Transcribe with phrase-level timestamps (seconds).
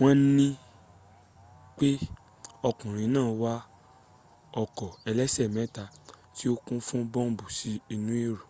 [0.00, 1.90] won nipe
[2.68, 3.54] okunrin naa wa
[4.62, 5.84] oko elese meta
[6.36, 8.44] ti o kun fun bombu si inu ero